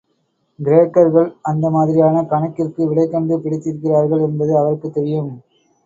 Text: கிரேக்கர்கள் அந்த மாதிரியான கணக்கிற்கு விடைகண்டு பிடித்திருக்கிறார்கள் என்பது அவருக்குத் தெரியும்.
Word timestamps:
கிரேக்கர்கள் 0.59 1.27
அந்த 1.41 1.69
மாதிரியான 1.69 2.23
கணக்கிற்கு 2.23 2.89
விடைகண்டு 2.89 3.39
பிடித்திருக்கிறார்கள் 3.39 4.21
என்பது 4.21 4.57
அவருக்குத் 4.57 4.93
தெரியும். 4.93 5.31